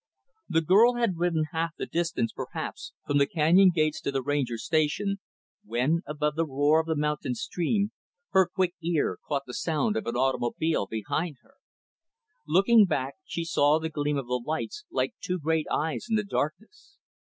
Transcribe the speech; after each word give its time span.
The 0.49 0.61
girl 0.61 0.95
had 0.95 1.17
ridden 1.17 1.43
half 1.51 1.75
the 1.77 1.85
distance, 1.85 2.31
perhaps, 2.33 2.91
from 3.05 3.19
the 3.19 3.27
canyon 3.27 3.69
gates 3.69 4.01
to 4.01 4.11
the 4.11 4.23
Ranger 4.23 4.57
Station 4.57 5.19
when, 5.63 6.01
above 6.07 6.33
the 6.35 6.47
roar 6.47 6.79
of 6.79 6.87
the 6.87 6.95
mountain 6.95 7.35
stream, 7.35 7.91
her 8.31 8.49
quick 8.51 8.73
ear 8.81 9.19
caught 9.27 9.45
the 9.45 9.53
sound 9.53 9.95
of 9.95 10.07
an 10.07 10.15
automobile, 10.15 10.87
behind 10.87 11.35
her. 11.43 11.53
Looking 12.47 12.85
back, 12.85 13.13
she 13.27 13.45
saw 13.45 13.77
the 13.77 13.89
gleam 13.89 14.17
of 14.17 14.25
the 14.25 14.41
lights, 14.43 14.85
like 14.89 15.13
two 15.21 15.37
great 15.37 15.67
eyes 15.69 16.07
in 16.09 16.15
the 16.15 16.23
darkness. 16.25 16.97